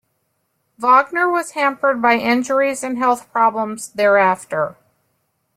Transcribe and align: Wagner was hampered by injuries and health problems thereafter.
Wagner 0.79 1.29
was 1.29 1.51
hampered 1.51 2.01
by 2.01 2.15
injuries 2.15 2.81
and 2.83 2.97
health 2.97 3.31
problems 3.31 3.89
thereafter. 3.89 4.75